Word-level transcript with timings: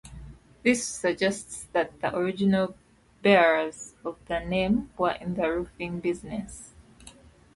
This 0.63 0.83
suggests 0.83 1.65
that 1.73 2.01
the 2.01 2.17
original 2.17 2.75
bearers 3.21 3.93
of 4.03 4.17
the 4.25 4.39
name 4.39 4.89
were 4.97 5.11
in 5.11 5.35
the 5.35 5.47
roofing 5.53 5.99
business. 5.99 6.73